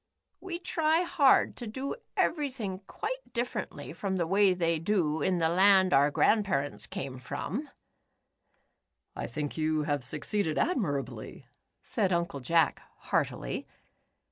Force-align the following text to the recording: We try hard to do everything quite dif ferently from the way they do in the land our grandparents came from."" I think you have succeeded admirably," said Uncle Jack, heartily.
We 0.39 0.57
try 0.57 1.03
hard 1.03 1.55
to 1.57 1.67
do 1.67 1.95
everything 2.17 2.81
quite 2.87 3.21
dif 3.33 3.53
ferently 3.53 3.95
from 3.95 4.15
the 4.15 4.25
way 4.25 4.55
they 4.55 4.79
do 4.79 5.21
in 5.21 5.37
the 5.37 5.47
land 5.47 5.93
our 5.93 6.09
grandparents 6.09 6.87
came 6.87 7.19
from."" 7.19 7.69
I 9.15 9.27
think 9.27 9.59
you 9.59 9.83
have 9.83 10.03
succeeded 10.03 10.57
admirably," 10.57 11.45
said 11.83 12.11
Uncle 12.11 12.39
Jack, 12.39 12.81
heartily. 12.97 13.67